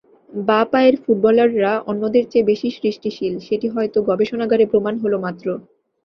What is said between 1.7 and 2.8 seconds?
অন্যদের চেয়ে বেশি